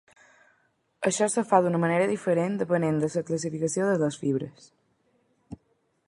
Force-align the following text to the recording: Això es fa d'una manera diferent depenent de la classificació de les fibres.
Això 1.09 1.25
es 1.25 1.35
fa 1.49 1.59
d'una 1.65 1.81
manera 1.83 2.07
diferent 2.11 2.55
depenent 2.61 2.97
de 3.03 3.09
la 3.17 3.23
classificació 3.27 3.89
de 3.91 3.99
les 4.05 4.17
fibres. 4.23 4.65